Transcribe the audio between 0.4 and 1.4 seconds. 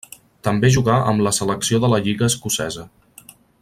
També jugà amb la